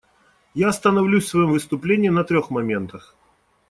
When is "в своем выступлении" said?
1.25-2.09